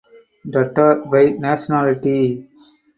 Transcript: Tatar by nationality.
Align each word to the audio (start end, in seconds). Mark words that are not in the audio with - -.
Tatar 0.51 0.95
by 1.11 1.25
nationality. 1.45 2.21